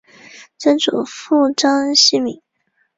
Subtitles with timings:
[0.57, 2.41] 曾祖父章希明。